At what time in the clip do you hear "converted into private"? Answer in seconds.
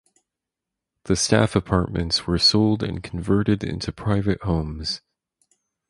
3.03-4.41